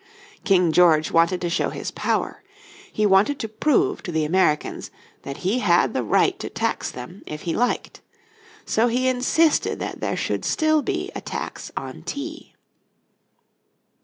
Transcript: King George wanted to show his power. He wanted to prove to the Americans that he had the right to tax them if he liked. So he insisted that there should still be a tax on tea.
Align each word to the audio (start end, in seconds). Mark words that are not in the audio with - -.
King 0.43 0.71
George 0.71 1.11
wanted 1.11 1.41
to 1.41 1.49
show 1.51 1.69
his 1.69 1.91
power. 1.91 2.41
He 2.91 3.05
wanted 3.05 3.37
to 3.37 3.47
prove 3.47 4.01
to 4.01 4.11
the 4.11 4.25
Americans 4.25 4.89
that 5.21 5.45
he 5.45 5.59
had 5.59 5.93
the 5.93 6.01
right 6.01 6.39
to 6.39 6.49
tax 6.49 6.89
them 6.89 7.21
if 7.27 7.43
he 7.43 7.53
liked. 7.55 8.01
So 8.65 8.87
he 8.87 9.07
insisted 9.07 9.77
that 9.77 9.99
there 9.99 10.17
should 10.17 10.43
still 10.43 10.81
be 10.81 11.11
a 11.13 11.21
tax 11.21 11.71
on 11.77 12.01
tea. 12.01 12.55